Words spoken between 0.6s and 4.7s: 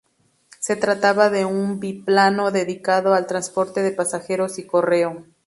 trataba de un biplano dedicado al transporte de pasajeros y